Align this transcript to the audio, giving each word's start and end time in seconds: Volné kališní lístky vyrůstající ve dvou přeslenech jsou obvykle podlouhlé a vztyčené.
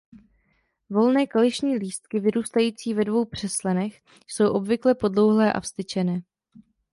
Volné 0.89 1.27
kališní 1.27 1.77
lístky 1.77 2.19
vyrůstající 2.19 2.93
ve 2.93 3.05
dvou 3.05 3.25
přeslenech 3.25 4.01
jsou 4.27 4.51
obvykle 4.53 4.95
podlouhlé 4.95 5.53
a 5.53 5.59
vztyčené. 5.59 6.21